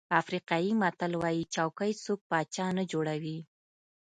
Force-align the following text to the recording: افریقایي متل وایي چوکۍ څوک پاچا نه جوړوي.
افریقایي 0.21 0.71
متل 0.81 1.11
وایي 1.21 1.43
چوکۍ 1.53 1.91
څوک 2.05 2.19
پاچا 2.29 2.67
نه 2.77 2.83
جوړوي. 2.91 3.37